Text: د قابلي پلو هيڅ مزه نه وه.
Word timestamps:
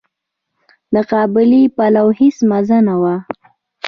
د 0.93 0.95
قابلي 1.11 1.63
پلو 1.75 2.07
هيڅ 2.19 2.37
مزه 2.49 2.77
نه 2.87 2.95
وه. 3.01 3.15